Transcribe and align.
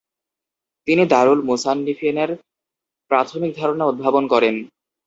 তিনি 0.87 1.03
দারুল 1.05 1.39
মুসান্নিফীনের 1.49 2.29
প্রাথমিক 3.11 3.51
ধারণা 3.59 3.85
উদ্ভাবন 3.85 4.23
করেন। 4.33 4.55